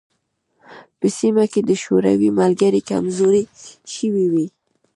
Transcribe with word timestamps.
په 0.99 1.07
سیمه 1.17 1.45
کې 1.51 1.61
د 1.69 1.71
شوروي 1.83 2.29
ملګري 2.39 2.81
کمزوري 2.89 3.43
شوي 3.95 4.25
وای. 4.31 4.47